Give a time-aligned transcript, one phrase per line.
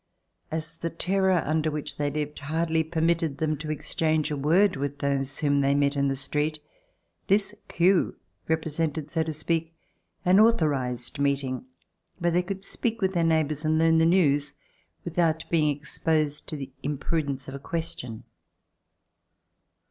[0.49, 4.97] As the terror under which they lived hardly permitted them to exchange a word with
[4.97, 6.57] those whom they met in the street,
[7.27, 8.15] this "queue"
[8.47, 9.75] represented, so to speak,
[10.25, 11.67] an authorized meeting
[12.17, 14.55] where they could speak with their neighbors and learn the news
[15.05, 18.23] with out being exposed to the imprudence of a question.